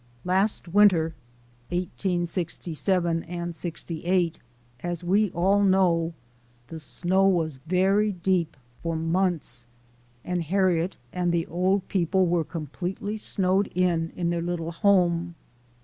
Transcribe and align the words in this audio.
Last 0.25 0.67
winter 0.69 1.13
('6*7 1.71 3.23
and 3.27 3.55
'68), 3.55 4.39
as 4.79 5.03
we 5.03 5.29
all 5.29 5.61
know, 5.61 6.15
the 6.69 6.79
snow 6.79 7.27
was 7.27 7.57
very 7.67 8.11
deep 8.11 8.57
for 8.81 8.95
months, 8.95 9.67
and 10.25 10.41
Harriet 10.41 10.97
and 11.13 11.31
the 11.31 11.45
old 11.45 11.87
people 11.87 12.25
were 12.25 12.43
com 12.43 12.71
pletely 12.73 13.19
snowed 13.19 13.67
in 13.75 14.11
in 14.15 14.31
their 14.31 14.41
little 14.41 14.71
home. 14.71 15.35